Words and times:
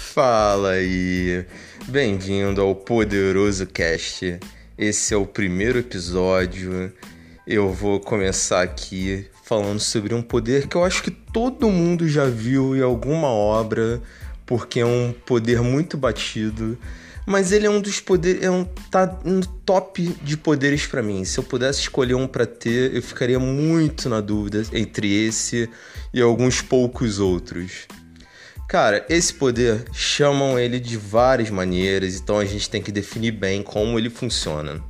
Fala 0.00 0.70
aí, 0.70 1.44
bem-vindo 1.88 2.60
ao 2.60 2.74
Poderoso 2.74 3.66
Cast. 3.66 4.38
Esse 4.78 5.12
é 5.12 5.16
o 5.16 5.26
primeiro 5.26 5.80
episódio. 5.80 6.92
Eu 7.44 7.72
vou 7.72 7.98
começar 7.98 8.62
aqui 8.62 9.26
falando 9.44 9.80
sobre 9.80 10.14
um 10.14 10.22
poder 10.22 10.68
que 10.68 10.76
eu 10.76 10.84
acho 10.84 11.02
que 11.02 11.10
todo 11.10 11.68
mundo 11.68 12.08
já 12.08 12.26
viu 12.26 12.76
em 12.76 12.80
alguma 12.80 13.26
obra, 13.26 14.00
porque 14.46 14.80
é 14.80 14.86
um 14.86 15.12
poder 15.26 15.60
muito 15.62 15.96
batido. 15.96 16.78
Mas 17.26 17.50
ele 17.50 17.66
é 17.66 17.70
um 17.70 17.80
dos 17.80 18.00
poderes, 18.00 18.42
é 18.42 18.50
um, 18.50 18.64
tá 18.64 19.18
no 19.24 19.44
top 19.44 20.16
de 20.22 20.36
poderes 20.36 20.86
para 20.86 21.02
mim. 21.02 21.24
Se 21.24 21.38
eu 21.38 21.44
pudesse 21.44 21.80
escolher 21.80 22.14
um 22.14 22.26
para 22.26 22.46
ter, 22.46 22.94
eu 22.94 23.02
ficaria 23.02 23.38
muito 23.38 24.08
na 24.08 24.20
dúvida 24.20 24.62
entre 24.72 25.26
esse 25.26 25.68
e 26.14 26.22
alguns 26.22 26.62
poucos 26.62 27.18
outros. 27.18 27.88
Cara, 28.68 29.02
esse 29.08 29.32
poder 29.32 29.86
chamam 29.94 30.58
ele 30.58 30.78
de 30.78 30.98
várias 30.98 31.48
maneiras, 31.48 32.16
então 32.16 32.38
a 32.38 32.44
gente 32.44 32.68
tem 32.68 32.82
que 32.82 32.92
definir 32.92 33.30
bem 33.30 33.62
como 33.62 33.98
ele 33.98 34.10
funciona. 34.10 34.84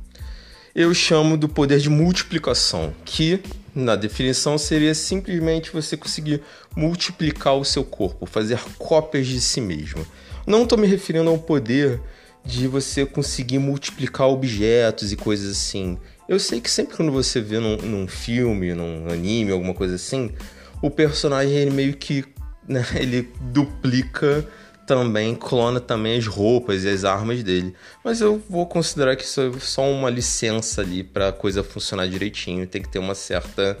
Eu 0.75 0.93
chamo 0.93 1.37
do 1.37 1.47
poder 1.47 1.79
de 1.79 1.89
multiplicação, 1.89 2.93
que 3.05 3.39
na 3.73 3.95
definição 3.95 4.57
seria 4.57 4.93
simplesmente 4.93 5.71
você 5.71 5.95
conseguir 5.95 6.41
multiplicar 6.75 7.55
o 7.55 7.63
seu 7.63 7.85
corpo, 7.85 8.25
fazer 8.25 8.59
cópias 8.77 9.25
de 9.25 9.39
si 9.39 9.61
mesmo. 9.61 10.05
Não 10.45 10.63
estou 10.63 10.77
me 10.77 10.85
referindo 10.85 11.29
ao 11.29 11.37
poder 11.37 12.01
de 12.43 12.67
você 12.67 13.05
conseguir 13.05 13.59
multiplicar 13.59 14.27
objetos 14.27 15.13
e 15.13 15.15
coisas 15.15 15.55
assim. 15.55 15.97
Eu 16.27 16.37
sei 16.37 16.59
que 16.59 16.69
sempre 16.69 16.97
quando 16.97 17.13
você 17.13 17.39
vê 17.39 17.59
num, 17.59 17.77
num 17.77 18.07
filme, 18.09 18.73
num 18.73 19.07
anime, 19.09 19.53
alguma 19.53 19.73
coisa 19.73 19.95
assim, 19.95 20.33
o 20.81 20.89
personagem 20.91 21.55
ele 21.55 21.71
meio 21.71 21.95
que 21.95 22.25
né, 22.69 22.85
ele 22.95 23.29
duplica 23.41 24.47
também, 24.85 25.35
clona 25.35 25.79
também 25.79 26.17
as 26.17 26.25
roupas 26.25 26.83
e 26.83 26.89
as 26.89 27.03
armas 27.03 27.43
dele. 27.43 27.75
Mas 28.03 28.21
eu 28.21 28.41
vou 28.49 28.65
considerar 28.65 29.15
que 29.15 29.23
isso 29.23 29.41
é 29.41 29.59
só 29.59 29.83
uma 29.91 30.09
licença 30.09 30.81
ali 30.81 31.03
para 31.03 31.27
a 31.27 31.33
coisa 31.33 31.63
funcionar 31.63 32.07
direitinho. 32.07 32.65
Tem 32.65 32.81
que 32.81 32.89
ter 32.89 32.97
uma 32.97 33.13
certa 33.13 33.77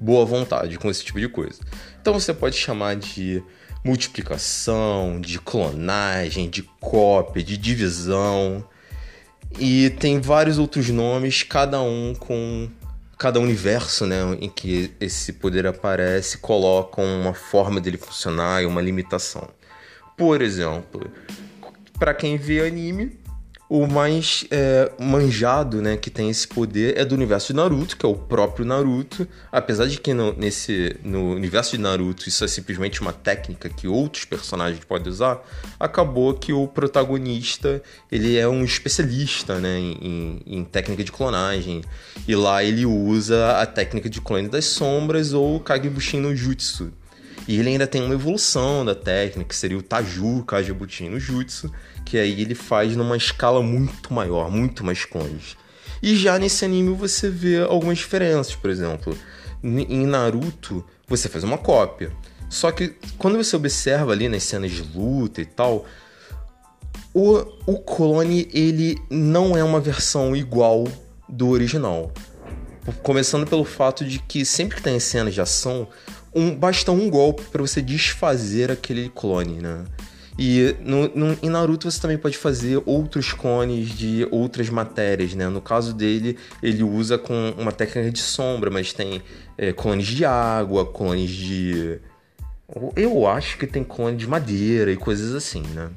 boa 0.00 0.24
vontade 0.24 0.78
com 0.78 0.90
esse 0.90 1.04
tipo 1.04 1.20
de 1.20 1.28
coisa. 1.28 1.60
Então 2.00 2.14
você 2.14 2.32
pode 2.32 2.56
chamar 2.56 2.96
de 2.96 3.42
multiplicação, 3.84 5.20
de 5.20 5.38
clonagem, 5.38 6.48
de 6.48 6.62
cópia, 6.80 7.42
de 7.42 7.56
divisão. 7.56 8.66
E 9.58 9.90
tem 9.90 10.20
vários 10.20 10.58
outros 10.58 10.88
nomes, 10.88 11.42
cada 11.42 11.80
um 11.82 12.14
com 12.14 12.68
cada 13.18 13.40
universo 13.40 14.06
né, 14.06 14.16
em 14.40 14.48
que 14.48 14.92
esse 15.00 15.34
poder 15.34 15.66
aparece 15.66 16.38
colocam 16.38 17.04
uma 17.04 17.34
forma 17.34 17.80
dele 17.80 17.96
funcionar 17.96 18.62
e 18.62 18.66
uma 18.66 18.82
limitação. 18.82 19.48
Por 20.16 20.42
exemplo, 20.42 21.10
para 21.98 22.14
quem 22.14 22.36
vê 22.36 22.66
anime, 22.66 23.18
o 23.68 23.86
mais 23.86 24.44
é, 24.50 24.92
manjado, 24.98 25.82
né, 25.82 25.96
que 25.96 26.08
tem 26.08 26.30
esse 26.30 26.46
poder 26.46 26.96
é 26.96 27.04
do 27.04 27.14
universo 27.14 27.48
de 27.48 27.54
Naruto, 27.54 27.96
que 27.96 28.06
é 28.06 28.08
o 28.08 28.14
próprio 28.14 28.64
Naruto. 28.64 29.26
Apesar 29.50 29.86
de 29.86 29.98
que 29.98 30.14
no, 30.14 30.32
nesse, 30.34 30.96
no 31.02 31.32
universo 31.32 31.76
de 31.76 31.82
Naruto 31.82 32.28
isso 32.28 32.44
é 32.44 32.48
simplesmente 32.48 33.00
uma 33.00 33.12
técnica 33.12 33.68
que 33.68 33.88
outros 33.88 34.24
personagens 34.24 34.84
podem 34.84 35.08
usar, 35.08 35.42
acabou 35.80 36.32
que 36.34 36.52
o 36.52 36.68
protagonista 36.68 37.82
ele 38.10 38.36
é 38.36 38.46
um 38.46 38.64
especialista 38.64 39.58
né, 39.58 39.78
em, 39.78 40.40
em, 40.46 40.64
técnica 40.64 41.02
de 41.02 41.10
clonagem. 41.10 41.82
E 42.26 42.36
lá 42.36 42.62
ele 42.62 42.86
usa 42.86 43.60
a 43.60 43.66
técnica 43.66 44.08
de 44.08 44.20
clone 44.20 44.48
das 44.48 44.66
sombras 44.66 45.32
ou 45.32 45.58
Kagebushin 45.58 46.20
no 46.20 46.34
Jutsu. 46.36 46.92
E 47.48 47.58
ele 47.58 47.70
ainda 47.70 47.86
tem 47.86 48.02
uma 48.02 48.14
evolução 48.14 48.84
da 48.84 48.94
técnica, 48.94 49.48
que 49.48 49.56
seria 49.56 49.78
o 49.78 49.82
Taju 49.82 50.42
Kagebushin 50.44 51.10
no 51.10 51.20
Jutsu, 51.20 51.72
que 52.04 52.18
aí 52.18 52.40
ele 52.40 52.54
faz 52.54 52.96
numa 52.96 53.16
escala 53.16 53.62
muito 53.62 54.12
maior, 54.12 54.50
muito 54.50 54.84
mais 54.84 55.04
clones. 55.04 55.56
E 56.02 56.16
já 56.16 56.38
nesse 56.38 56.64
anime 56.64 56.94
você 56.94 57.28
vê 57.28 57.62
algumas 57.62 57.98
diferenças, 57.98 58.54
por 58.54 58.70
exemplo, 58.70 59.16
em 59.62 60.06
Naruto 60.06 60.84
você 61.06 61.28
faz 61.28 61.44
uma 61.44 61.58
cópia. 61.58 62.12
Só 62.48 62.70
que 62.70 62.94
quando 63.18 63.36
você 63.36 63.56
observa 63.56 64.12
ali 64.12 64.28
nas 64.28 64.42
cenas 64.42 64.72
de 64.72 64.82
luta 64.82 65.40
e 65.40 65.44
tal, 65.44 65.86
o, 67.14 67.38
o 67.66 67.78
clone 67.78 68.48
ele 68.52 68.98
não 69.10 69.56
é 69.56 69.64
uma 69.64 69.80
versão 69.80 70.36
igual 70.36 70.84
do 71.28 71.48
original. 71.48 72.12
Começando 73.02 73.48
pelo 73.48 73.64
fato 73.64 74.04
de 74.04 74.18
que 74.20 74.44
sempre 74.44 74.76
que 74.76 74.82
tem 74.82 75.00
cenas 75.00 75.34
de 75.34 75.40
ação, 75.40 75.88
um, 76.36 76.54
basta 76.54 76.92
um 76.92 77.08
golpe 77.08 77.42
para 77.44 77.62
você 77.62 77.80
desfazer 77.80 78.70
aquele 78.70 79.08
clone, 79.08 79.60
né? 79.60 79.84
E 80.38 80.76
no, 80.80 81.08
no, 81.08 81.38
em 81.42 81.48
Naruto 81.48 81.90
você 81.90 81.98
também 81.98 82.18
pode 82.18 82.36
fazer 82.36 82.82
outros 82.84 83.32
clones 83.32 83.88
de 83.88 84.28
outras 84.30 84.68
matérias, 84.68 85.34
né? 85.34 85.48
No 85.48 85.62
caso 85.62 85.94
dele, 85.94 86.36
ele 86.62 86.82
usa 86.82 87.16
com 87.16 87.54
uma 87.56 87.72
técnica 87.72 88.10
de 88.10 88.18
sombra, 88.18 88.70
mas 88.70 88.92
tem 88.92 89.22
é, 89.56 89.72
clones 89.72 90.06
de 90.06 90.26
água, 90.26 90.84
clones 90.84 91.30
de. 91.30 91.98
Eu 92.94 93.26
acho 93.26 93.56
que 93.56 93.66
tem 93.66 93.82
clone 93.82 94.16
de 94.16 94.26
madeira 94.26 94.92
e 94.92 94.96
coisas 94.96 95.34
assim, 95.34 95.62
né? 95.68 95.88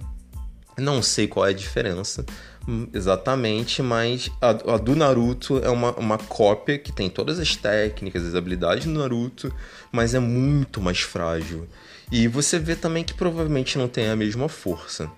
Não 0.79 1.01
sei 1.01 1.27
qual 1.27 1.45
é 1.45 1.49
a 1.49 1.53
diferença 1.53 2.25
hum, 2.67 2.87
exatamente, 2.93 3.81
mas 3.81 4.31
a, 4.41 4.49
a, 4.49 4.77
do 4.77 4.95
Naruto 4.95 5.59
é 5.59 5.69
uma, 5.69 5.91
uma 5.95 6.17
cópia 6.17 6.77
que 6.77 6.91
tem 6.91 7.09
todas 7.09 7.39
as 7.39 7.55
técnicas, 7.55 8.25
as 8.25 8.35
habilidades 8.35 8.85
do 8.85 8.91
Naruto, 8.91 9.53
mas 9.91 10.13
é 10.13 10.19
muito 10.19 10.81
mais 10.81 10.99
frágil. 10.99 11.67
E 12.11 12.27
você 12.27 12.57
vê 12.57 12.75
também 12.75 13.03
que 13.03 13.13
provavelmente 13.13 13.77
não 13.77 13.87
tem 13.87 14.09
a 14.09 14.15
mesma 14.15 14.49
força. 14.49 15.09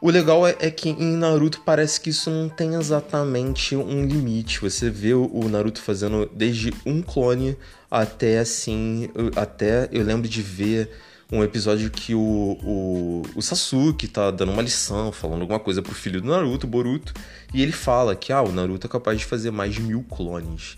O 0.00 0.10
legal 0.10 0.46
é, 0.46 0.54
é, 0.60 0.70
que 0.70 0.90
em 0.90 1.16
Naruto 1.16 1.62
parece 1.64 2.00
que 2.00 2.10
isso 2.10 2.30
não 2.30 2.48
tem 2.48 2.74
exatamente 2.74 3.74
um 3.74 4.04
limite. 4.06 4.60
Você 4.60 4.90
vê 4.90 5.14
o 5.14 5.48
Naruto 5.48 5.80
fazendo 5.80 6.30
desde 6.32 6.72
um 6.84 7.00
clone 7.00 7.56
até 7.90 8.38
assim. 8.38 9.08
Até 9.34 9.88
eu 9.90 10.04
lembro 10.04 10.28
de 10.28 10.42
ver 10.42 10.90
um 11.30 11.42
episódio 11.42 11.90
que 11.90 12.14
o, 12.14 12.20
o, 12.20 13.22
o 13.34 13.42
Sasuke 13.42 14.06
tá 14.06 14.30
dando 14.30 14.52
uma 14.52 14.62
lição, 14.62 15.10
falando 15.10 15.40
alguma 15.40 15.58
coisa 15.58 15.82
pro 15.82 15.94
filho 15.94 16.20
do 16.20 16.28
Naruto, 16.28 16.66
Boruto, 16.66 17.12
e 17.52 17.62
ele 17.62 17.72
fala 17.72 18.14
que 18.14 18.32
ah, 18.32 18.42
o 18.42 18.52
Naruto 18.52 18.86
é 18.86 18.90
capaz 18.90 19.18
de 19.18 19.24
fazer 19.24 19.50
mais 19.50 19.74
de 19.74 19.80
mil 19.80 20.04
clones. 20.04 20.76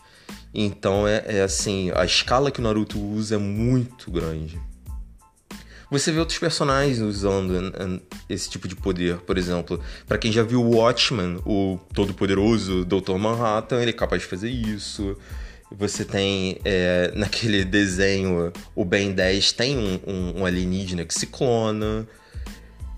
Então 0.55 1.07
é, 1.07 1.23
é 1.27 1.43
assim, 1.43 1.91
a 1.95 2.05
escala 2.05 2.51
que 2.51 2.61
o 2.61 2.63
Naruto 2.63 2.99
usa 2.99 3.35
é 3.35 3.39
muito 3.39 4.11
grande. 4.11 4.59
Você 5.91 6.13
vê 6.13 6.19
outros 6.19 6.39
personagens 6.39 6.99
usando 6.99 7.73
esse 8.29 8.51
tipo 8.51 8.69
de 8.69 8.77
poder, 8.77 9.19
por 9.19 9.39
exemplo, 9.39 9.81
para 10.07 10.19
quem 10.19 10.31
já 10.31 10.43
viu 10.43 10.63
Watchmen, 10.63 11.41
o 11.47 11.79
todo-poderoso 11.95 12.85
Dr. 12.85 13.17
Manhattan, 13.17 13.81
ele 13.81 13.91
é 13.91 13.95
capaz 13.95 14.21
de 14.21 14.29
fazer 14.29 14.51
isso. 14.51 15.17
Você 15.71 16.05
tem 16.05 16.59
é, 16.65 17.13
naquele 17.17 17.65
desenho, 17.65 18.53
o 18.75 18.85
Ben 18.85 19.13
10 19.13 19.53
tem 19.53 19.77
um, 19.77 20.01
um, 20.07 20.41
um 20.41 20.47
alienígena 20.47 21.05
que 21.05 21.15
se 21.15 21.27
clona. 21.27 22.07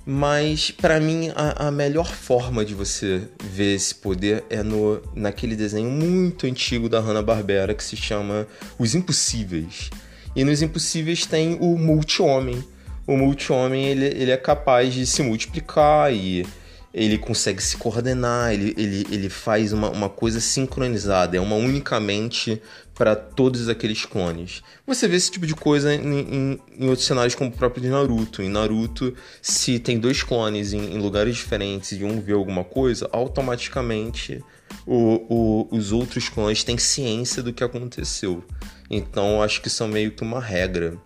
Mas 0.07 0.71
para 0.71 0.99
mim 0.99 1.31
a, 1.37 1.69
a, 1.69 1.71
melhor 1.71 2.11
forma 2.11 2.65
de 2.65 2.75
você 2.75 3.23
ver 3.45 3.75
esse 3.75 3.95
poder 3.95 4.43
é 4.49 4.63
no 4.63 5.01
naquele 5.15 5.55
desenho 5.55 5.91
muito 5.91 6.47
antigo 6.47 6.89
da 6.89 6.99
Hanna-Barbera 6.99 7.75
que 7.75 7.85
se 7.85 7.97
chama 7.97 8.47
Os 8.79 8.95
Impossíveis. 8.95 9.91
E 10.35 10.43
nos 10.43 10.63
Impossíveis 10.63 11.27
tem 11.27 11.59
o 11.61 11.77
Multi-Homem, 11.77 12.65
o 13.11 13.17
multi-homem 13.17 13.87
ele, 13.87 14.07
ele 14.07 14.31
é 14.31 14.37
capaz 14.37 14.95
de 14.95 15.05
se 15.05 15.23
multiplicar 15.23 16.13
e 16.13 16.47
ele 16.93 17.19
consegue 17.19 17.63
se 17.63 17.77
coordenar, 17.77 18.53
ele, 18.53 18.75
ele, 18.77 19.07
ele 19.11 19.29
faz 19.29 19.73
uma, 19.73 19.91
uma 19.91 20.09
coisa 20.09 20.41
sincronizada, 20.41 21.37
é 21.37 21.41
uma 21.41 21.55
unicamente 21.55 22.61
para 22.95 23.15
todos 23.15 23.69
aqueles 23.69 24.05
clones. 24.05 24.63
Você 24.87 25.09
vê 25.09 25.17
esse 25.17 25.31
tipo 25.31 25.47
de 25.47 25.55
coisa 25.55 25.95
em, 25.95 26.01
em, 26.01 26.61
em, 26.79 26.89
outros 26.89 27.07
cenários, 27.07 27.35
como 27.35 27.49
o 27.49 27.53
próprio 27.53 27.83
de 27.83 27.89
Naruto. 27.89 28.43
Em 28.43 28.49
Naruto, 28.49 29.15
se 29.41 29.79
tem 29.79 29.99
dois 29.99 30.23
clones 30.23 30.73
em, 30.73 30.95
em 30.95 30.99
lugares 30.99 31.37
diferentes 31.37 31.93
e 31.93 32.05
um 32.05 32.21
vê 32.21 32.33
alguma 32.33 32.65
coisa, 32.65 33.09
automaticamente 33.13 34.45
o, 34.85 35.25
o, 35.29 35.69
os 35.71 35.93
outros 35.93 36.29
clones 36.29 36.65
têm 36.65 36.77
ciência 36.77 37.43
do 37.43 37.53
que 37.53 37.65
aconteceu. 37.65 38.45
Então, 38.91 39.41
acho 39.41 39.63
que 39.63 39.69
isso 39.69 39.85
é 39.85 39.87
meio 39.87 40.11
que 40.11 40.23
uma 40.23 40.41
regra. 40.41 40.99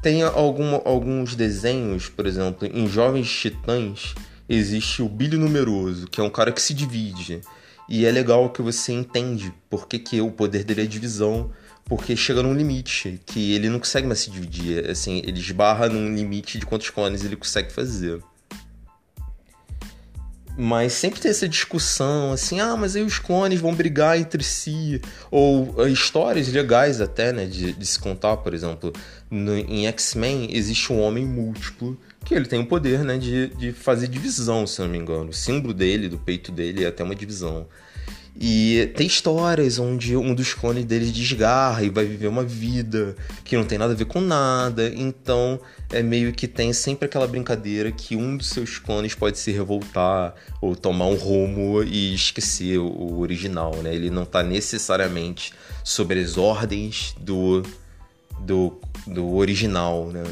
Tem 0.00 0.22
alguns 0.22 1.34
desenhos, 1.34 2.08
por 2.08 2.26
exemplo, 2.26 2.66
em 2.72 2.88
Jovens 2.88 3.30
Titãs 3.30 4.14
existe 4.54 5.02
o 5.02 5.08
Billy 5.08 5.36
Numeroso, 5.36 6.06
que 6.06 6.20
é 6.20 6.24
um 6.24 6.30
cara 6.30 6.52
que 6.52 6.60
se 6.60 6.74
divide. 6.74 7.40
E 7.88 8.06
é 8.06 8.10
legal 8.10 8.50
que 8.50 8.62
você 8.62 8.92
entende 8.92 9.52
porque 9.68 9.98
que 9.98 10.20
o 10.20 10.30
poder 10.30 10.64
dele 10.64 10.82
é 10.82 10.86
divisão, 10.86 11.50
porque 11.84 12.14
chega 12.14 12.42
num 12.42 12.54
limite, 12.54 13.20
que 13.26 13.52
ele 13.54 13.68
não 13.68 13.78
consegue 13.78 14.06
mais 14.06 14.20
se 14.20 14.30
dividir. 14.30 14.88
Assim, 14.88 15.22
ele 15.24 15.40
esbarra 15.40 15.88
num 15.88 16.14
limite 16.14 16.58
de 16.58 16.66
quantos 16.66 16.90
clones 16.90 17.24
ele 17.24 17.36
consegue 17.36 17.72
fazer. 17.72 18.22
mas 20.54 20.92
sempre 20.92 21.18
tem 21.18 21.30
essa 21.30 21.48
discussão, 21.48 22.30
assim, 22.30 22.60
ah, 22.60 22.76
mas 22.76 22.94
aí 22.94 23.02
os 23.02 23.18
clones 23.18 23.58
vão 23.58 23.74
brigar 23.74 24.18
entre 24.18 24.44
si. 24.44 25.00
Ou 25.30 25.74
uh, 25.78 25.88
histórias 25.88 26.48
legais 26.48 27.00
até, 27.00 27.32
né, 27.32 27.46
de, 27.46 27.72
de 27.72 27.86
se 27.86 27.98
contar, 27.98 28.36
por 28.36 28.52
exemplo. 28.52 28.92
No, 29.30 29.56
em 29.56 29.86
X-Men 29.86 30.48
existe 30.54 30.92
um 30.92 31.00
homem 31.00 31.24
múltiplo 31.24 31.98
que 32.24 32.34
ele 32.34 32.46
tem 32.46 32.60
o 32.60 32.66
poder, 32.66 33.04
né, 33.04 33.18
de, 33.18 33.48
de 33.48 33.72
fazer 33.72 34.08
divisão, 34.08 34.66
se 34.66 34.80
não 34.80 34.88
me 34.88 34.98
engano. 34.98 35.30
O 35.30 35.34
símbolo 35.34 35.74
dele, 35.74 36.08
do 36.08 36.18
peito 36.18 36.52
dele, 36.52 36.84
é 36.84 36.88
até 36.88 37.02
uma 37.02 37.14
divisão. 37.14 37.66
E 38.34 38.90
tem 38.96 39.06
histórias 39.06 39.78
onde 39.78 40.16
um 40.16 40.34
dos 40.34 40.54
clones 40.54 40.86
deles 40.86 41.12
desgarra 41.12 41.82
e 41.82 41.90
vai 41.90 42.06
viver 42.06 42.28
uma 42.28 42.42
vida 42.42 43.14
que 43.44 43.56
não 43.56 43.64
tem 43.64 43.76
nada 43.76 43.92
a 43.92 43.96
ver 43.96 44.06
com 44.06 44.20
nada. 44.22 44.90
Então 44.96 45.60
é 45.90 46.02
meio 46.02 46.32
que 46.32 46.48
tem 46.48 46.72
sempre 46.72 47.04
aquela 47.04 47.26
brincadeira 47.26 47.92
que 47.92 48.16
um 48.16 48.36
dos 48.36 48.48
seus 48.48 48.78
clones 48.78 49.14
pode 49.14 49.38
se 49.38 49.52
revoltar 49.52 50.34
ou 50.62 50.74
tomar 50.74 51.06
um 51.06 51.14
rumo 51.14 51.82
e 51.82 52.14
esquecer 52.14 52.78
o 52.78 53.18
original, 53.18 53.76
né? 53.82 53.94
Ele 53.94 54.08
não 54.08 54.22
está 54.22 54.42
necessariamente 54.42 55.52
sobre 55.84 56.20
as 56.20 56.38
ordens 56.38 57.14
do, 57.20 57.62
do, 58.40 58.80
do 59.06 59.34
original, 59.34 60.06
né? 60.06 60.24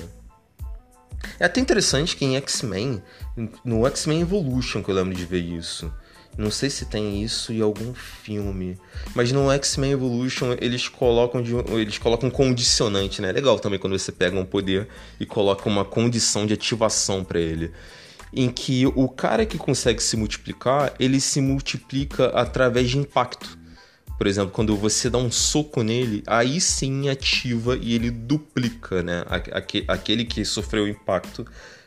É 1.38 1.44
até 1.44 1.60
interessante 1.60 2.16
que 2.16 2.24
em 2.24 2.36
X-Men, 2.36 3.02
no 3.64 3.86
X-Men 3.86 4.20
Evolution 4.20 4.82
que 4.82 4.90
eu 4.90 4.94
lembro 4.94 5.14
de 5.14 5.24
ver 5.24 5.40
isso 5.40 5.92
não 6.38 6.50
sei 6.50 6.70
se 6.70 6.86
tem 6.86 7.22
isso 7.22 7.52
em 7.52 7.60
algum 7.60 7.92
filme. 7.92 8.78
Mas 9.14 9.32
no 9.32 9.50
X-Men 9.50 9.92
Evolution 9.92 10.56
eles 10.60 10.88
colocam, 10.88 11.42
de, 11.42 11.54
eles 11.72 11.98
colocam 11.98 12.28
um 12.28 12.32
condicionante, 12.32 13.20
né? 13.20 13.32
Legal 13.32 13.58
também 13.58 13.78
quando 13.78 13.98
você 13.98 14.12
pega 14.12 14.38
um 14.38 14.44
poder 14.44 14.88
e 15.18 15.26
coloca 15.26 15.68
uma 15.68 15.84
condição 15.84 16.46
de 16.46 16.54
ativação 16.54 17.24
para 17.24 17.38
ele. 17.38 17.72
Em 18.32 18.48
que 18.48 18.86
o 18.86 19.08
cara 19.08 19.44
que 19.44 19.58
consegue 19.58 20.02
se 20.02 20.16
multiplicar, 20.16 20.94
ele 21.00 21.20
se 21.20 21.40
multiplica 21.40 22.28
através 22.28 22.88
de 22.88 22.98
impacto. 22.98 23.58
Por 24.20 24.26
exemplo, 24.26 24.50
quando 24.50 24.76
você 24.76 25.08
dá 25.08 25.16
um 25.16 25.30
soco 25.30 25.82
nele, 25.82 26.22
aí 26.26 26.60
sim 26.60 27.08
ativa 27.08 27.74
e 27.80 27.94
ele 27.94 28.10
duplica, 28.10 29.02
né? 29.02 29.24
Aquele 29.88 30.26
que 30.26 30.44
sofreu 30.44 30.84
o 30.84 30.88
impacto 30.88 31.46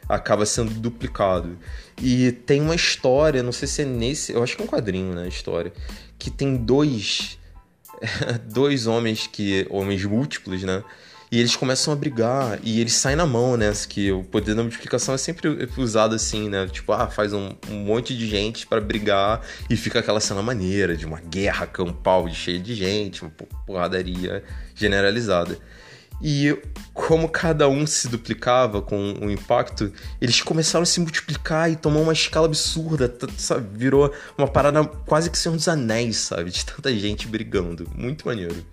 acaba 0.10 0.44
sendo 0.44 0.72
duplicado. 0.72 1.60
E 2.02 2.32
tem 2.32 2.60
uma 2.60 2.74
história, 2.74 3.44
não 3.44 3.52
sei 3.52 3.68
se 3.68 3.84
é 3.84 3.86
nesse, 3.86 4.32
eu 4.32 4.42
acho 4.42 4.56
que 4.56 4.64
é 4.64 4.66
um 4.66 4.68
quadrinho, 4.68 5.14
né, 5.14 5.28
história, 5.28 5.72
que 6.18 6.32
tem 6.32 6.56
dois 6.56 7.38
dois 8.52 8.88
homens 8.88 9.28
que 9.28 9.68
homens 9.70 10.04
múltiplos, 10.04 10.64
né? 10.64 10.84
E 11.34 11.40
eles 11.40 11.56
começam 11.56 11.92
a 11.92 11.96
brigar 11.96 12.60
e 12.62 12.80
eles 12.80 12.94
saem 12.94 13.16
na 13.16 13.26
mão, 13.26 13.58
né? 13.58 13.74
Que 13.90 14.12
o 14.12 14.24
poder 14.24 14.54
da 14.54 14.62
multiplicação 14.62 15.16
é 15.16 15.18
sempre 15.18 15.68
usado 15.76 16.14
assim, 16.14 16.48
né? 16.48 16.68
Tipo, 16.68 16.94
ah, 16.94 17.08
faz 17.08 17.34
um, 17.34 17.56
um 17.72 17.80
monte 17.80 18.16
de 18.16 18.28
gente 18.28 18.68
para 18.68 18.80
brigar 18.80 19.42
e 19.68 19.76
fica 19.76 19.98
aquela 19.98 20.20
cena 20.20 20.44
maneira 20.44 20.96
de 20.96 21.08
uma 21.08 21.20
guerra 21.20 21.66
campal 21.66 22.30
cheia 22.30 22.60
de 22.60 22.76
gente, 22.76 23.24
uma 23.24 23.32
porradaria 23.66 24.44
generalizada. 24.76 25.58
E 26.22 26.56
como 26.94 27.28
cada 27.28 27.68
um 27.68 27.88
se 27.88 28.08
duplicava 28.10 28.80
com 28.80 29.14
o 29.20 29.32
impacto, 29.32 29.92
eles 30.22 30.40
começaram 30.40 30.84
a 30.84 30.86
se 30.86 31.00
multiplicar 31.00 31.72
e 31.72 31.76
tomou 31.76 32.04
uma 32.04 32.14
escala 32.14 32.46
absurda, 32.46 33.12
sabe? 33.40 33.76
Virou 33.76 34.14
uma 34.38 34.48
parada 34.48 34.86
quase 34.86 35.32
que 35.32 35.38
Senhor 35.40 35.56
dos 35.56 35.68
Anéis, 35.68 36.16
sabe? 36.18 36.52
De 36.52 36.64
tanta 36.64 36.96
gente 36.96 37.28
brigando. 37.28 37.90
Muito 37.96 38.28
maneiro. 38.28 38.73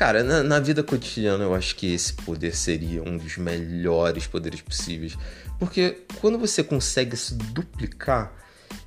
Cara, 0.00 0.24
na, 0.24 0.42
na, 0.42 0.58
vida 0.58 0.82
cotidiana 0.82 1.44
eu 1.44 1.54
acho 1.54 1.76
que 1.76 1.92
esse 1.92 2.14
poder 2.14 2.56
seria 2.56 3.02
um 3.02 3.18
dos 3.18 3.36
melhores 3.36 4.26
poderes 4.26 4.62
possíveis. 4.62 5.14
Porque 5.58 6.04
quando 6.22 6.38
você 6.38 6.64
consegue 6.64 7.14
se 7.18 7.34
duplicar, 7.34 8.32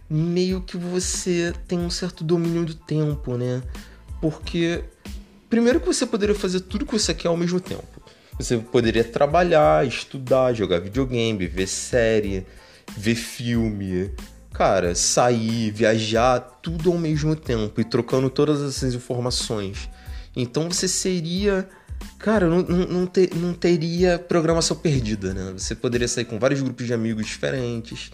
meio 0.10 0.62
que 0.62 0.76
você 0.76 1.54
tem 1.68 1.78
um 1.78 1.92
certo 1.92 2.24
domínio 2.24 2.66
do 2.66 2.74
tempo, 2.74 3.38
né? 3.38 3.62
Porque 4.20 4.84
Primeiro 5.48 5.80
que 5.80 5.86
você 5.86 6.04
poderia 6.08 6.34
fazer 6.34 6.62
tudo 6.62 6.84
que 6.84 6.94
você 6.94 7.14
quer 7.14 7.28
ao 7.28 7.38
mesmo 7.38 7.60
tempo. 7.60 8.02
Você 8.40 8.58
poderia 8.58 9.04
trabalhar, 9.04 9.86
estudar, 9.86 10.52
jogar 10.54 10.80
videogame, 10.80 11.46
ver 11.46 11.68
série, 11.68 12.44
ver 12.98 13.14
filme, 13.14 14.10
cara, 14.52 14.96
sair, 14.96 15.70
viajar, 15.70 16.40
tudo 16.40 16.92
ao 16.92 16.98
mesmo 16.98 17.36
tempo 17.36 17.80
e 17.80 17.84
trocando 17.84 18.32
todas 18.32 18.64
essas 18.64 18.96
informações. 18.96 19.88
Então 20.36 20.70
você 20.70 20.88
seria. 20.88 21.68
Cara, 22.20 22.50
não, 22.50 22.62
não, 22.64 23.06
ter, 23.06 23.34
não 23.36 23.54
teria 23.54 24.20
programação 24.20 24.76
perdida, 24.76 25.34
né? 25.34 25.54
Você 25.58 25.74
poderia 25.74 26.08
sair 26.08 26.26
com 26.26 26.40
vários 26.40 26.62
grupos 26.62 26.86
de 26.86 26.94
amigos 26.94 27.26
diferentes. 27.26 28.12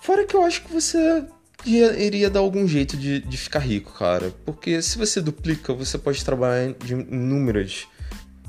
Fora 0.00 0.24
que 0.24 0.34
eu 0.34 0.44
acho 0.44 0.62
que 0.62 0.72
você 0.72 1.24
iria, 1.64 1.98
iria 1.98 2.30
dar 2.30 2.40
algum 2.40 2.66
jeito 2.66 2.96
de, 2.96 3.20
de 3.20 3.36
ficar 3.36 3.58
rico, 3.58 3.92
cara. 3.92 4.32
Porque 4.44 4.80
se 4.80 4.96
você 4.96 5.20
duplica, 5.20 5.74
você 5.74 5.98
pode 5.98 6.24
trabalhar 6.24 6.72
de 6.72 6.94
inúmeras 6.94 7.86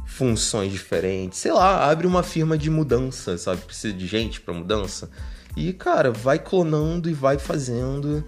funções 0.05 0.71
diferentes. 0.71 1.39
Sei 1.39 1.51
lá, 1.51 1.89
abre 1.89 2.05
uma 2.05 2.23
firma 2.23 2.57
de 2.57 2.69
mudança, 2.69 3.37
sabe? 3.37 3.61
Precisa 3.61 3.93
de 3.93 4.05
gente 4.05 4.41
para 4.41 4.53
mudança. 4.53 5.09
E, 5.55 5.73
cara, 5.73 6.11
vai 6.11 6.37
clonando 6.37 7.09
e 7.09 7.13
vai 7.13 7.39
fazendo. 7.39 8.23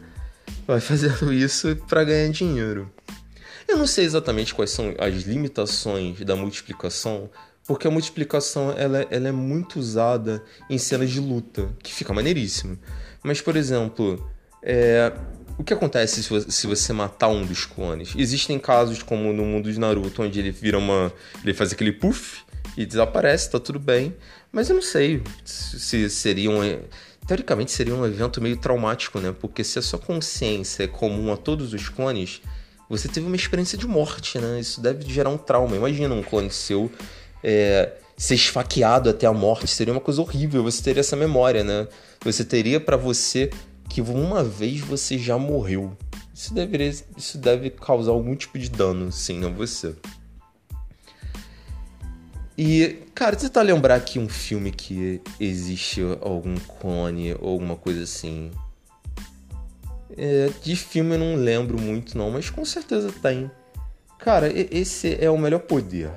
Vai 0.66 0.80
fazendo 0.82 1.32
isso 1.34 1.76
para 1.88 2.04
ganhar 2.04 2.30
dinheiro. 2.30 2.92
Eu 3.68 3.78
não 3.78 3.88
sei 3.88 4.06
exatamente 4.06 4.54
quais 4.54 4.72
são 4.72 4.94
as 4.98 5.24
limitações 5.24 6.20
da 6.22 6.36
multiplicação, 6.36 7.30
porque 7.66 7.88
a 7.88 7.92
multiplicação 7.92 8.72
ela, 8.78 9.06
ela 9.10 9.28
é 9.28 9.32
muito 9.32 9.80
usada 9.80 10.44
em 10.70 10.78
cenas 10.78 11.10
de 11.10 11.20
luta, 11.20 11.70
que 11.82 11.94
fica 11.94 12.14
maneiríssimo. 12.14 12.78
Mas, 13.24 13.40
por 13.40 13.56
exemplo, 13.56 14.30
é, 14.64 15.14
o 15.58 15.64
que 15.64 15.74
acontece 15.74 16.24
se 16.24 16.68
você 16.68 16.94
matar 16.94 17.28
um 17.28 17.46
dos 17.46 17.66
clones? 17.66 18.14
Existem 18.18 18.58
casos 18.58 19.04
como 19.04 19.32
no 19.32 19.46
mundo 19.46 19.72
de 19.72 19.80
Naruto, 19.80 20.24
onde 20.24 20.40
ele 20.40 20.52
vira 20.52 20.78
uma. 20.78 21.14
ele 21.44 21.54
faz 21.54 21.72
aquele 21.72 21.92
puff 21.92 22.42
e 22.76 22.86
desaparece, 22.86 23.52
tá 23.52 23.60
tudo 23.60 23.80
bem. 23.80 24.16
Mas 24.52 24.70
eu 24.70 24.76
não 24.76 24.82
sei 24.82 25.22
se 25.46 26.10
seria 26.10 26.50
um. 26.50 26.62
Teoricamente 27.28 27.72
seria 27.72 27.94
um 27.94 28.06
evento 28.06 28.42
meio 28.42 28.58
traumático, 28.58 29.20
né? 29.20 29.34
Porque 29.40 29.64
se 29.64 29.78
a 29.78 29.82
sua 29.82 30.00
consciência 30.00 30.84
é 30.84 30.88
comum 30.88 31.32
a 31.32 31.38
todos 31.38 31.74
os 31.74 31.88
clones, 31.90 32.42
você 32.92 33.08
teve 33.08 33.26
uma 33.26 33.38
experiência 33.38 33.78
de 33.78 33.88
morte, 33.88 34.38
né? 34.38 34.60
Isso 34.60 34.82
deve 34.82 35.10
gerar 35.10 35.30
um 35.30 35.38
trauma. 35.38 35.78
Imagina 35.78 36.14
um 36.14 36.22
clone 36.22 36.52
seu 36.52 36.92
é, 37.42 37.94
ser 38.18 38.36
esfaqueado 38.36 39.10
até 39.10 39.26
a 39.26 39.32
morte. 39.32 39.68
Seria 39.68 39.94
uma 39.94 40.02
coisa 40.02 40.22
horrível. 40.22 40.62
Você 40.64 40.84
teria 40.84 41.00
essa 41.00 41.16
memória, 41.16 41.64
né? 41.64 41.88
Você 42.26 42.44
teria 42.44 42.82
para 42.82 42.98
você 42.98 43.50
que 43.90 44.02
uma 44.02 44.44
vez 44.44 44.82
você 44.82 45.18
já 45.18 45.38
morreu. 45.38 45.96
Isso, 46.34 46.54
deveria, 46.54 46.90
isso 47.18 47.38
deve 47.38 47.70
causar 47.70 48.12
algum 48.12 48.36
tipo 48.36 48.60
de 48.60 48.70
dano, 48.70 49.10
sim, 49.10 49.46
a 49.46 49.48
você. 49.48 49.96
E, 52.58 53.00
cara, 53.16 53.40
você 53.40 53.50
tá 53.50 53.62
lembrar 53.62 53.96
aqui 53.96 54.20
um 54.20 54.28
filme 54.28 54.70
que 54.70 55.22
existe 55.40 56.02
algum 56.20 56.56
clone 56.56 57.36
ou 57.40 57.54
alguma 57.54 57.78
coisa 57.78 58.04
assim? 58.04 58.52
É, 60.18 60.50
de 60.62 60.76
filme 60.76 61.16
eu 61.16 61.20
não 61.20 61.36
lembro 61.36 61.80
muito 61.80 62.18
não, 62.18 62.32
mas 62.32 62.50
com 62.50 62.66
certeza 62.66 63.12
tem. 63.22 63.50
Cara, 64.20 64.52
esse 64.54 65.18
é 65.20 65.30
o 65.30 65.38
melhor 65.38 65.60
poder. 65.62 66.12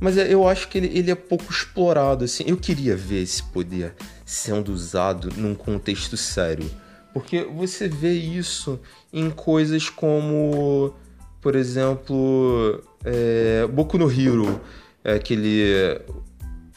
Mas 0.00 0.16
é, 0.16 0.32
eu 0.32 0.48
acho 0.48 0.68
que 0.68 0.78
ele, 0.78 0.98
ele 0.98 1.10
é 1.10 1.14
pouco 1.14 1.52
explorado, 1.52 2.24
assim. 2.24 2.44
Eu 2.46 2.56
queria 2.56 2.96
ver 2.96 3.22
esse 3.22 3.42
poder 3.42 3.94
sendo 4.24 4.72
usado 4.72 5.28
num 5.36 5.54
contexto 5.54 6.16
sério. 6.16 6.68
Porque 7.12 7.44
você 7.44 7.88
vê 7.88 8.12
isso 8.12 8.80
em 9.12 9.30
coisas 9.30 9.90
como, 9.90 10.94
por 11.40 11.54
exemplo, 11.54 12.82
é, 13.04 13.66
Boku 13.66 13.98
no 13.98 14.10
Hero, 14.10 14.60
é 15.04 15.14
aquele. 15.14 16.00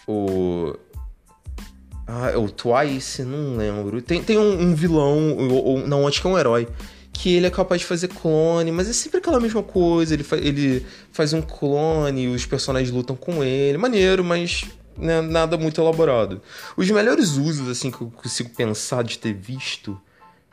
O. 0.08 0.76
Ah, 2.08 2.30
é 2.30 2.38
o 2.38 2.50
Twice? 2.50 3.24
Não 3.24 3.56
lembro. 3.58 4.02
Tem, 4.02 4.22
tem 4.22 4.38
um, 4.38 4.62
um 4.62 4.76
vilão, 4.76 5.38
ou, 5.38 5.66
ou, 5.66 5.88
não, 5.88 6.08
acho 6.08 6.22
que 6.22 6.28
é 6.28 6.30
um 6.30 6.38
herói, 6.38 6.68
que 7.12 7.34
ele 7.34 7.48
é 7.48 7.50
capaz 7.50 7.82
de 7.82 7.88
fazer 7.88 8.10
clone, 8.10 8.72
mas 8.72 8.90
é 8.90 8.94
sempre 8.94 9.20
aquela 9.20 9.40
mesma 9.40 9.64
coisa. 9.64 10.14
Ele, 10.14 10.24
fa 10.24 10.38
ele 10.38 10.86
faz 11.12 11.34
um 11.34 11.42
clone, 11.42 12.28
os 12.28 12.46
personagens 12.46 12.92
lutam 12.92 13.16
com 13.16 13.44
ele. 13.44 13.78
Maneiro, 13.78 14.24
mas 14.24 14.66
né, 14.98 15.22
nada 15.22 15.58
muito 15.58 15.80
elaborado. 15.80 16.42
Os 16.76 16.90
melhores 16.90 17.38
usos, 17.38 17.70
assim, 17.70 17.90
que 17.90 18.02
eu 18.02 18.12
consigo 18.12 18.50
pensar 18.50 19.04
de 19.04 19.18
ter 19.18 19.34
visto 19.34 20.00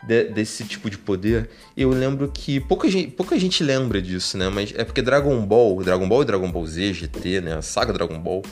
de, 0.07 0.25
desse 0.25 0.65
tipo 0.65 0.89
de 0.89 0.99
poder, 0.99 1.51
eu 1.77 1.91
lembro 1.91 2.31
que 2.33 2.61
pouca 2.61 2.89
gente, 2.89 3.11
pouca 3.11 3.39
gente 3.39 3.63
lembra 3.63 4.01
disso, 4.01 4.39
né? 4.39 4.49
Mas 4.49 4.73
é 4.77 4.85
porque 4.85 5.03
Dragon 5.03 5.39
Ball, 5.45 5.83
Dragon 5.83 6.09
Ball 6.09 6.23
e 6.23 6.25
Dragon 6.25 6.51
Ball 6.51 6.67
Z, 6.67 6.95
GT, 6.95 7.41
né? 7.41 7.57
A 7.57 7.63
saga 7.63 7.93
Dragon 7.93 8.19
Ball, 8.19 8.43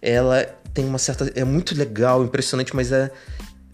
ela 0.00 0.46
tem 0.74 0.84
uma 0.84 0.98
certa. 0.98 1.32
É 1.36 1.44
muito 1.44 1.74
legal, 1.74 2.24
impressionante, 2.24 2.74
mas 2.74 2.90
é, 2.90 3.10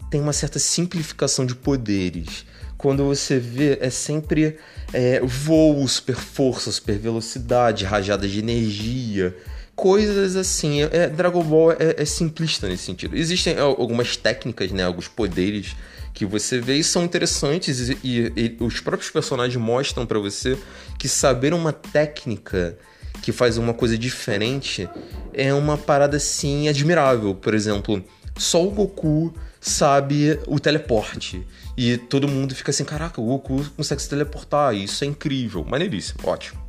tem 0.09 0.21
uma 0.21 0.31
certa 0.31 0.59
simplificação 0.59 1.45
de 1.45 1.55
poderes. 1.55 2.45
Quando 2.77 3.05
você 3.05 3.37
vê, 3.39 3.77
é 3.81 3.89
sempre 3.89 4.57
é, 4.93 5.19
voo, 5.21 5.87
super 5.87 6.15
força, 6.15 6.71
super 6.71 6.97
velocidade, 6.97 7.85
rajadas 7.85 8.31
de 8.31 8.39
energia, 8.39 9.35
coisas 9.75 10.35
assim. 10.35 10.83
É, 10.83 11.07
Dragon 11.09 11.43
Ball 11.43 11.73
é, 11.73 11.95
é, 11.97 12.05
simplista 12.05 12.67
nesse 12.67 12.83
sentido. 12.83 13.17
Existem 13.17 13.57
algumas 13.57 14.15
técnicas, 14.15 14.71
né? 14.71 14.83
Alguns 14.83 15.07
poderes 15.07 15.75
que 16.13 16.25
você 16.25 16.59
vê 16.59 16.75
e 16.75 16.83
são 16.83 17.03
interessantes 17.03 17.89
e, 17.89 17.97
e, 18.03 18.33
e 18.35 18.57
os 18.59 18.79
próprios 18.79 19.09
personagens 19.09 19.55
mostram 19.55 20.05
para 20.05 20.19
você 20.19 20.57
que 20.99 21.07
saber 21.07 21.53
uma 21.53 21.71
técnica 21.71 22.77
que 23.21 23.31
faz 23.31 23.57
uma 23.57 23.73
coisa 23.73 23.97
diferente 23.97 24.89
é 25.33 25.53
uma 25.53 25.77
parada 25.77 26.17
assim 26.17 26.67
admirável. 26.67 27.35
Por 27.35 27.53
exemplo, 27.53 28.03
só 28.37 28.65
o 28.65 28.71
Goku 28.71 29.33
sabe 29.59 30.39
o 30.47 30.59
teleporte. 30.59 31.45
E 31.77 31.97
todo 31.97 32.27
mundo 32.27 32.55
fica 32.55 32.71
assim: 32.71 32.83
caraca, 32.83 33.21
o 33.21 33.25
Goku 33.25 33.63
consegue 33.77 34.01
se 34.01 34.09
teleportar. 34.09 34.75
Isso 34.75 35.03
é 35.03 35.07
incrível, 35.07 35.63
maneiríssimo, 35.63 36.19
ótimo. 36.23 36.59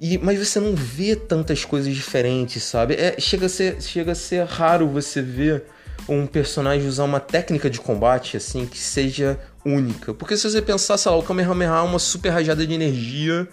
E, 0.00 0.16
mas 0.16 0.38
você 0.38 0.60
não 0.60 0.76
vê 0.76 1.16
tantas 1.16 1.64
coisas 1.64 1.92
diferentes, 1.92 2.62
sabe? 2.62 2.94
É, 2.94 3.16
chega, 3.18 3.46
a 3.46 3.48
ser, 3.48 3.82
chega 3.82 4.12
a 4.12 4.14
ser 4.14 4.44
raro 4.44 4.88
você 4.88 5.20
ver 5.20 5.64
um 6.08 6.24
personagem 6.24 6.86
usar 6.86 7.02
uma 7.02 7.18
técnica 7.18 7.68
de 7.68 7.80
combate 7.80 8.36
assim 8.36 8.64
que 8.64 8.78
seja 8.78 9.38
única. 9.64 10.14
Porque 10.14 10.36
se 10.36 10.48
você 10.48 10.62
pensar, 10.62 10.96
sei 10.96 11.10
lá, 11.10 11.18
o 11.18 11.22
Kamehameha 11.22 11.70
é 11.70 11.80
uma 11.80 11.98
super 11.98 12.30
rajada 12.30 12.64
de 12.64 12.72
energia 12.72 13.48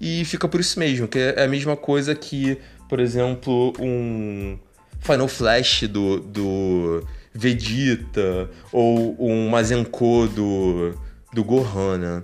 e 0.00 0.24
fica 0.24 0.48
por 0.48 0.60
isso 0.60 0.78
mesmo, 0.78 1.06
que 1.06 1.18
é 1.18 1.44
a 1.44 1.48
mesma 1.48 1.76
coisa 1.76 2.14
que, 2.14 2.56
por 2.88 2.98
exemplo, 2.98 3.72
um 3.78 4.58
Final 5.00 5.28
Flash 5.28 5.82
do, 5.88 6.20
do 6.20 7.04
Vegeta 7.34 8.50
ou 8.72 9.16
um 9.18 9.48
Mazenko 9.48 10.26
do, 10.28 10.94
do 11.32 11.44
Gohan, 11.44 11.98
né? 11.98 12.22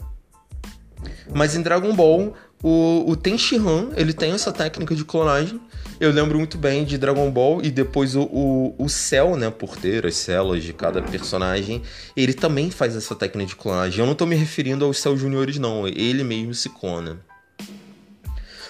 Mas 1.33 1.55
em 1.55 1.63
Dragon 1.63 1.95
Ball, 1.95 2.35
o, 2.63 3.05
o 3.11 3.17
Tenshinhan, 3.17 3.91
ele 3.97 4.13
tem 4.13 4.33
essa 4.33 4.53
técnica 4.53 4.95
de 4.95 5.05
clonagem. 5.05 5.61
Eu 5.99 6.11
lembro 6.11 6.37
muito 6.37 6.59
bem 6.59 6.85
de 6.85 6.99
Dragon 6.99 7.31
Ball 7.31 7.63
e 7.63 7.71
depois 7.71 8.15
o, 8.15 8.23
o, 8.23 8.75
o 8.79 8.89
Cell, 8.89 9.37
né, 9.37 9.51
por 9.51 9.77
ter 9.77 10.05
as 10.05 10.15
células 10.17 10.63
de 10.63 10.73
cada 10.73 11.01
personagem, 11.01 11.83
ele 12.17 12.35
também 12.35 12.71
faz 12.71 12.95
essa 12.97 13.15
técnica 13.15 13.49
de 13.49 13.57
clonagem. 13.57 14.01
Eu 14.01 14.07
não 14.07 14.15
tô 14.15 14.27
me 14.27 14.37
referindo 14.37 14.85
aos 14.85 14.99
Cell 14.99 15.17
Juniores, 15.17 15.59
não. 15.59 15.87
Ele 15.87 16.23
mesmo 16.23 16.53
se 16.53 16.69
clona. 16.69 17.21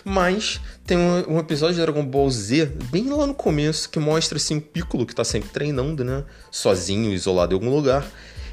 Mas 0.09 0.61
tem 0.87 0.97
um, 0.97 1.35
um, 1.35 1.39
episódio 1.41 1.75
de 1.75 1.81
Dragon 1.81 2.07
Ball 2.07 2.31
Z, 2.31 2.67
bem 2.93 3.11
lá 3.11 3.27
no 3.27 3.35
começo, 3.35 3.91
que 3.91 3.99
mostra 3.99 4.39
assim 4.39 4.59
o 4.59 4.61
Piccolo 4.61 5.05
que 5.05 5.13
tá 5.13 5.25
sempre 5.25 5.49
treinando, 5.49 6.05
né? 6.05 6.23
Sozinho, 6.49 7.13
isolado 7.13 7.53
em 7.53 7.59
algum 7.59 7.75
lugar. 7.75 8.07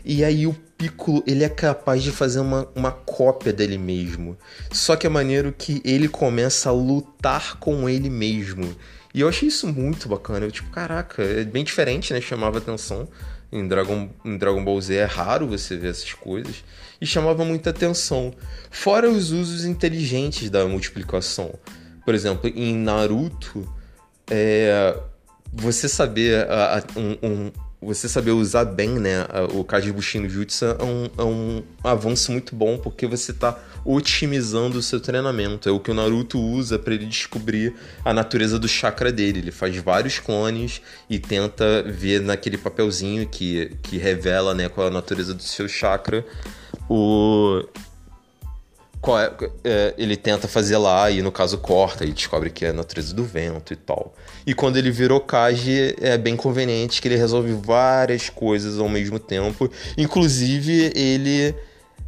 E 0.04 0.24
aí 0.24 0.48
o 0.48 0.56
Piccolo, 0.76 1.24
ele 1.28 1.44
é 1.44 1.50
capaz 1.50 2.02
de 2.02 2.12
fazer 2.12 2.40
uma, 2.40 2.68
uma 2.74 2.92
cópia 2.92 3.54
dele 3.54 3.78
mesmo. 3.78 4.36
Só 4.72 4.96
que 4.96 5.06
é 5.06 5.10
maneiro 5.12 5.54
que 5.56 5.80
ele 5.86 6.08
começa 6.08 6.70
a 6.70 6.74
lutar 6.74 7.60
com 7.60 7.88
ele 7.88 8.10
mesmo. 8.10 8.76
E 9.14 9.22
eu 9.22 9.30
achei 9.30 9.48
isso 9.48 9.68
muito 9.68 10.10
bacana. 10.10 10.48
Eu, 10.48 10.52
tipo, 10.52 10.72
caraca, 10.72 11.22
é 11.22 11.44
bem 11.44 11.64
diferente, 11.64 12.12
né? 12.14 12.20
Chamava 12.20 12.58
atenção. 12.58 13.08
Em 13.54 13.68
Dragon, 13.68 14.10
em 14.26 14.36
Dragon 14.36 14.64
Ball 14.64 14.82
Z 14.82 14.96
é 14.96 15.06
raro 15.06 15.48
você 15.48 15.78
ver 15.78 15.92
essas 15.92 16.12
coisas. 16.14 16.64
E 17.00 17.06
chamava 17.06 17.46
muita 17.46 17.70
atenção. 17.70 18.34
Fora 18.72 19.10
os 19.10 19.32
usos 19.32 19.64
inteligentes 19.64 20.50
da 20.50 20.66
multiplicação. 20.66 21.54
Por 22.04 22.16
exemplo, 22.16 22.50
em 22.50 22.76
Naruto, 22.76 23.72
é, 24.30 24.98
você 25.54 25.88
saber 25.88 26.50
a, 26.50 26.80
a, 26.80 27.00
um, 27.00 27.18
um, 27.22 27.52
você 27.84 28.08
saber 28.08 28.32
usar 28.32 28.66
bem, 28.66 28.90
né, 29.00 29.26
o 29.54 29.64
Kajibushin 29.64 30.20
no 30.20 30.30
Jutsu 30.30 30.66
é 30.66 30.84
um, 30.84 31.10
é 31.18 31.24
um 31.24 31.64
avanço 31.84 32.32
muito 32.32 32.56
bom, 32.56 32.78
porque 32.78 33.06
você 33.06 33.32
está 33.32 33.60
otimizando 33.86 34.78
o 34.78 34.82
seu 34.82 35.00
treinamento. 35.00 35.68
É 35.68 35.72
o 35.72 35.80
que 35.80 35.92
o 35.92 35.94
Naruto 35.94 36.40
usa 36.40 36.80
para 36.80 36.94
ele 36.94 37.06
descobrir 37.06 37.76
a 38.04 38.14
natureza 38.14 38.58
do 38.58 38.68
chakra 38.68 39.12
dele. 39.12 39.40
Ele 39.40 39.52
faz 39.52 39.76
vários 39.78 40.20
clones 40.20 40.82
e 41.10 41.20
tenta 41.20 41.84
ver 41.84 42.22
naquele 42.22 42.58
papelzinho 42.58 43.28
que, 43.28 43.72
que 43.84 43.98
revela, 43.98 44.54
né, 44.54 44.70
qual 44.70 44.88
é 44.88 44.90
a 44.90 44.94
natureza 44.94 45.34
do 45.34 45.44
seu 45.44 45.68
chakra. 45.68 46.26
O 46.90 47.64
ele 49.98 50.16
tenta 50.16 50.48
fazer 50.48 50.78
lá 50.78 51.12
e 51.12 51.22
no 51.22 51.32
caso 51.32 51.58
corta 51.58 52.06
e 52.06 52.12
descobre 52.12 52.50
que 52.50 52.66
é 52.66 52.70
a 52.70 52.74
natureza 52.74 53.14
do 53.14 53.24
vento 53.24 53.74
e 53.74 53.76
tal. 53.76 54.14
E 54.46 54.54
quando 54.54 54.78
ele 54.78 54.92
virou 54.92 55.20
Kaji, 55.20 55.96
é 56.00 56.18
bem 56.18 56.36
conveniente 56.36 57.02
que 57.02 57.08
ele 57.08 57.18
resolve 57.18 57.54
várias 57.54 58.30
coisas 58.30 58.80
ao 58.80 58.88
mesmo 58.88 59.20
tempo. 59.20 59.70
Inclusive, 59.98 60.92
ele 60.96 61.54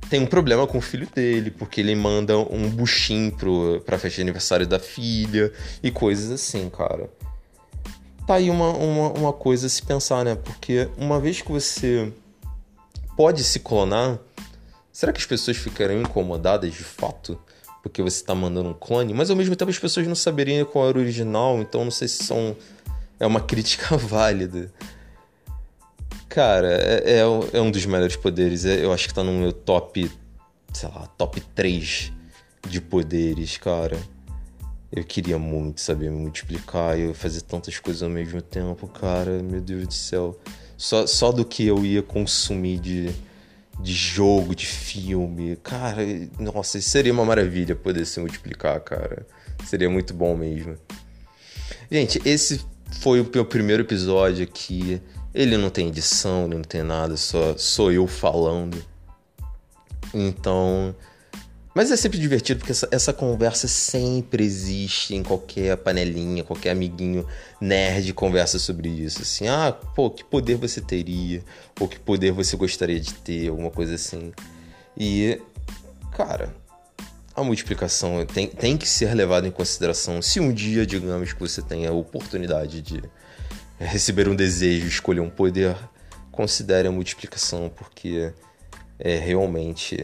tem 0.10 0.22
um 0.22 0.26
problema 0.26 0.68
com 0.68 0.78
o 0.78 0.82
filho 0.82 1.08
dele, 1.14 1.52
porque 1.52 1.82
ele 1.82 1.96
manda 1.96 2.38
um 2.38 2.70
buchim 2.70 3.30
pro, 3.30 3.82
pra 3.86 3.98
festa 3.98 4.18
de 4.18 4.22
aniversário 4.22 4.68
da 4.68 4.80
filha 4.80 5.52
e 5.82 5.92
coisas 5.92 6.32
assim, 6.32 6.70
cara. 6.70 7.10
Tá 8.26 8.36
aí 8.36 8.50
uma, 8.50 8.72
uma, 8.72 9.10
uma 9.12 9.34
coisa 9.34 9.68
a 9.68 9.70
se 9.70 9.82
pensar, 9.82 10.24
né? 10.26 10.36
Porque 10.36 10.88
uma 10.98 11.20
vez 11.20 11.42
que 11.42 11.52
você 11.52 12.12
pode 13.16 13.44
se 13.44 13.60
clonar 13.60 14.20
Será 14.96 15.12
que 15.12 15.20
as 15.20 15.26
pessoas 15.26 15.58
ficariam 15.58 16.00
incomodadas 16.02 16.74
de 16.74 16.82
fato? 16.86 17.38
Porque 17.84 18.02
você 18.02 18.16
está 18.16 18.34
mandando 18.34 18.70
um 18.70 18.74
clone? 18.74 19.14
Mas 19.14 19.30
ao 19.30 19.36
mesmo 19.36 19.54
tempo 19.54 19.70
as 19.70 19.78
pessoas 19.78 20.08
não 20.08 20.16
saberiam 20.16 20.66
qual 20.66 20.88
era 20.88 20.98
o 20.98 21.02
original, 21.02 21.60
então 21.60 21.84
não 21.84 21.92
sei 21.92 22.08
se 22.08 22.24
são. 22.24 22.56
É 23.20 23.28
uma 23.28 23.42
crítica 23.44 23.98
válida. 23.98 24.72
Cara, 26.30 26.70
é, 26.70 27.20
é, 27.20 27.58
é 27.58 27.60
um 27.62 27.70
dos 27.70 27.86
melhores 27.86 28.16
poderes. 28.16 28.64
É, 28.64 28.86
eu 28.86 28.94
acho 28.94 29.10
que 29.10 29.14
tá 29.14 29.22
no 29.22 29.34
meu 29.34 29.52
top. 29.52 30.10
Sei 30.72 30.88
lá, 30.88 31.08
top 31.18 31.42
3 31.42 32.14
de 32.66 32.80
poderes, 32.80 33.58
cara. 33.58 34.00
Eu 34.90 35.04
queria 35.04 35.38
muito 35.38 35.82
saber 35.82 36.10
me 36.10 36.22
multiplicar 36.22 36.98
e 36.98 37.14
fazer 37.14 37.42
tantas 37.42 37.78
coisas 37.80 38.02
ao 38.02 38.10
mesmo 38.10 38.42
tempo, 38.42 38.88
cara. 38.88 39.44
Meu 39.44 39.60
Deus 39.60 39.88
do 39.88 39.94
céu. 39.94 40.40
Só, 40.78 41.06
só 41.06 41.34
do 41.34 41.44
que 41.44 41.68
eu 41.68 41.84
ia 41.84 42.02
consumir 42.02 42.80
de 42.80 43.14
de 43.80 43.94
jogo, 43.94 44.56
de 44.56 44.66
filme. 44.66 45.56
Cara, 45.58 46.02
nossa, 46.40 46.80
seria 46.82 47.14
uma 47.14 47.26
maravilha 47.26 47.76
poder 47.76 48.06
se 48.06 48.20
multiplicar, 48.20 48.80
cara. 48.82 49.26
Seria 49.66 49.90
muito 49.90 50.14
bom 50.14 50.36
mesmo. 50.36 50.78
Gente, 51.90 52.22
esse 52.26 52.66
foi 53.00 53.22
o 53.22 53.30
meu 53.34 53.46
primeiro 53.46 53.84
episódio 53.84 54.44
aqui. 54.44 55.02
Ele 55.34 55.58
não 55.58 55.70
tem 55.70 55.88
edição, 55.88 56.46
ele 56.46 56.56
não 56.56 56.64
tem 56.64 56.82
nada, 56.82 57.18
só 57.18 57.58
sou 57.58 57.92
eu 57.92 58.08
falando. 58.08 58.84
Então, 60.14 60.96
mas 61.76 61.92
é 61.92 61.98
sempre 61.98 62.18
divertido 62.18 62.60
porque 62.60 62.72
essa, 62.72 62.88
essa, 62.90 63.12
conversa 63.12 63.68
sempre 63.68 64.46
existe 64.46 65.14
em 65.14 65.22
qualquer 65.22 65.76
panelinha, 65.76 66.42
qualquer 66.42 66.72
amiguinho 66.72 67.28
nerd 67.60 68.14
conversa 68.14 68.58
sobre 68.58 68.88
isso. 68.88 69.22
Assim, 69.22 69.50
ah, 69.50 69.74
pô, 69.94 70.10
que 70.10 70.24
poder 70.24 70.56
você 70.56 70.80
teria? 70.80 71.44
Ou 71.78 71.86
que 71.86 72.00
poder 72.00 72.32
você 72.32 72.56
gostaria 72.56 72.98
de 72.98 73.14
ter? 73.16 73.50
Alguma 73.50 73.70
coisa 73.70 73.96
assim. 73.96 74.32
E, 74.98 75.42
cara, 76.14 76.56
a 77.36 77.44
multiplicação 77.44 78.26
tem, 78.26 78.48
tem 78.48 78.78
que 78.78 78.88
ser 78.88 79.14
levada 79.14 79.46
em 79.46 79.52
consideração. 79.52 80.22
Se 80.22 80.40
um 80.40 80.54
dia, 80.54 80.86
digamos, 80.86 81.34
que 81.34 81.40
você 81.42 81.62
tenha 81.62 81.90
a 81.90 81.94
oportunidade 81.94 82.82
de 82.82 83.04
receber 83.78 84.30
um 84.30 84.36
desejo, 84.36 84.88
escolher 84.88 85.20
um 85.20 85.30
poder, 85.30 85.76
considere 86.32 86.88
a 86.88 86.92
multiplicação, 86.92 87.70
porque 87.76 88.32
é 88.98 89.18
realmente 89.18 90.00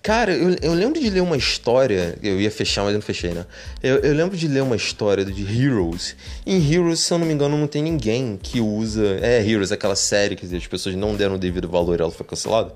Cara, 0.00 0.32
eu, 0.32 0.56
eu 0.62 0.72
lembro 0.74 1.00
de 1.00 1.10
ler 1.10 1.20
uma 1.20 1.36
história. 1.36 2.16
Eu 2.22 2.40
ia 2.40 2.50
fechar, 2.50 2.82
mas 2.82 2.92
eu 2.92 2.98
não 2.98 3.02
fechei, 3.02 3.32
né? 3.32 3.44
Eu, 3.82 3.98
eu 3.98 4.14
lembro 4.14 4.36
de 4.36 4.48
ler 4.48 4.62
uma 4.62 4.76
história 4.76 5.24
de 5.24 5.42
Heroes. 5.42 6.16
Em 6.46 6.72
Heroes, 6.72 7.00
se 7.00 7.12
eu 7.12 7.18
não 7.18 7.26
me 7.26 7.32
engano, 7.32 7.56
não 7.58 7.66
tem 7.66 7.82
ninguém 7.82 8.38
que 8.40 8.60
usa. 8.60 9.18
É, 9.20 9.46
Heroes, 9.46 9.72
aquela 9.72 9.96
série 9.96 10.36
que 10.36 10.44
as 10.56 10.66
pessoas 10.66 10.94
não 10.94 11.14
deram 11.14 11.34
o 11.34 11.38
devido 11.38 11.68
valor 11.68 11.98
e 11.98 12.02
ela 12.02 12.10
foi 12.10 12.26
cancelada. 12.26 12.74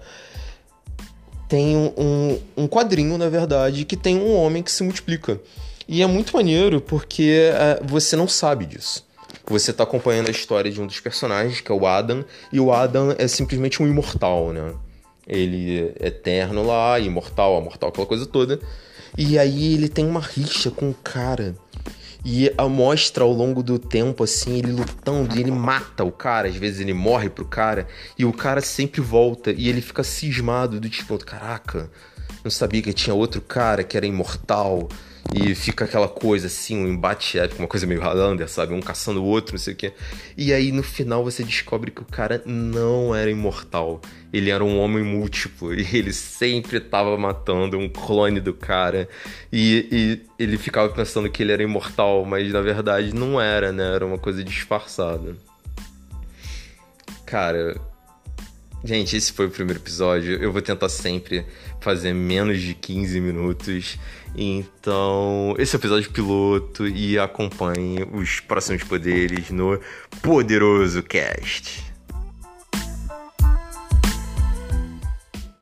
Tem 1.49 1.77
um, 1.77 1.93
um, 1.97 2.39
um 2.57 2.69
quadrinho, 2.69 3.17
na 3.17 3.29
verdade, 3.29 3.85
que 3.85 3.97
tem 3.97 4.17
um 4.17 4.35
homem 4.35 4.63
que 4.63 4.73
se 4.73 4.83
multiplica. 4.83 5.41
E 5.89 6.03
é 6.03 6.07
muito 6.07 6.37
maneiro 6.37 6.81
porque 6.81 7.51
uh, 7.53 7.87
você 7.87 8.17
não 8.17 8.27
sabe 8.27 8.67
disso. 8.67 9.07
Você 9.49 9.71
está 9.71 9.85
acompanhando 9.85 10.27
a 10.27 10.33
história 10.33 10.71
de 10.71 10.81
um 10.81 10.87
dos 10.87 10.99
personagens, 10.99 11.61
que 11.61 11.71
é 11.71 11.75
o 11.75 11.87
Adam, 11.87 12.25
e 12.53 12.59
o 12.59 12.73
Adam 12.73 13.15
é 13.17 13.29
simplesmente 13.29 13.81
um 13.81 13.87
imortal, 13.87 14.53
né? 14.53 14.75
Ele 15.27 15.93
é 15.99 16.09
eterno 16.09 16.65
lá, 16.65 16.99
imortal, 17.01 17.57
amortal, 17.57 17.89
aquela 17.89 18.07
coisa 18.07 18.27
toda. 18.27 18.61
E 19.19 19.39
aí 19.39 19.75
ele 19.75 19.89
tem 19.89 20.07
uma 20.07 20.21
rixa 20.21 20.71
com 20.71 20.91
o 20.91 20.95
cara. 20.95 21.57
E 22.25 22.51
mostra 22.69 23.23
ao 23.23 23.33
longo 23.33 23.63
do 23.63 23.79
tempo, 23.79 24.25
assim, 24.25 24.59
ele 24.59 24.73
lutando 24.73 25.37
e 25.37 25.41
ele 25.41 25.51
mata 25.51 26.03
o 26.03 26.11
cara. 26.11 26.49
Às 26.49 26.57
vezes 26.57 26.81
ele 26.81 26.93
morre 26.93 27.31
pro 27.31 27.45
cara. 27.45 27.87
E 28.19 28.25
o 28.25 28.33
cara 28.33 28.61
sempre 28.61 29.01
volta. 29.01 29.53
E 29.53 29.69
ele 29.69 29.81
fica 29.81 30.03
cismado 30.03 30.81
do 30.81 30.89
tipo, 30.89 31.17
caraca, 31.19 31.89
não 32.43 32.51
sabia 32.51 32.83
que 32.83 32.93
tinha 32.93 33.15
outro 33.15 33.41
cara 33.41 33.85
que 33.85 33.97
era 33.97 34.07
imortal. 34.07 34.89
E 35.35 35.55
fica 35.55 35.85
aquela 35.85 36.09
coisa 36.09 36.47
assim, 36.47 36.77
um 36.77 36.89
embate 36.89 37.39
épico, 37.39 37.61
uma 37.61 37.69
coisa 37.69 37.87
meio 37.87 38.01
Highlander, 38.01 38.49
sabe? 38.49 38.73
Um 38.73 38.81
caçando 38.81 39.23
o 39.23 39.27
outro, 39.27 39.55
não 39.55 39.59
sei 39.59 39.75
o 39.75 39.77
quê. 39.77 39.93
E 40.37 40.53
aí 40.53 40.73
no 40.73 40.83
final 40.83 41.25
você 41.25 41.43
descobre 41.43 41.91
que 41.91 42.03
o 42.03 42.05
cara 42.05 42.43
não 42.47 43.15
era 43.15 43.31
imortal. 43.31 44.01
Ele 44.33 44.51
era 44.51 44.65
um 44.65 44.79
homem 44.79 45.03
múltiplo. 45.03 45.75
E 45.75 45.87
ele 45.97 46.13
sempre 46.13 46.81
tava 46.81 47.17
matando 47.19 47.79
um 47.79 47.89
clone 47.89 48.41
do 48.41 48.55
cara. 48.55 49.09
E, 49.53 49.89
e 50.39 50.43
ele 50.43 50.57
ficava 50.57 50.89
pensando 50.93 51.31
que 51.31 51.43
ele 51.43 51.53
era 51.53 51.63
imortal, 51.63 52.25
mas 52.25 52.53
na 52.53 52.61
verdade 52.61 53.15
não 53.15 53.41
era, 53.41 53.73
né? 53.73 53.95
Era 53.95 54.07
uma 54.07 54.19
coisa 54.19 54.43
disfarçada. 54.43 55.37
Cara, 57.25 57.79
Gente, 58.87 59.17
esse 59.17 59.33
foi 59.33 59.47
o 59.47 59.51
primeiro 59.51 59.81
episódio. 59.81 60.41
Eu 60.41 60.53
vou 60.53 60.63
tentar 60.63 60.89
sempre 60.89 61.45
fazer 61.81 62.13
menos 62.13 62.61
de 62.61 62.73
15 62.73 63.21
minutos. 63.21 63.99
Então, 64.39 65.55
esse 65.59 65.75
é 65.75 65.79
o 65.79 65.81
episódio 65.81 66.11
piloto 66.11 66.87
e 66.87 67.19
acompanhe 67.19 68.07
os 68.13 68.39
próximos 68.41 68.85
poderes 68.85 69.51
no 69.51 69.81
Poderoso 70.21 71.03
Cast. 71.03 71.96